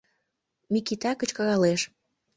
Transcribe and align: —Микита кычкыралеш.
—Микита 0.73 1.11
кычкыралеш. 1.19 1.81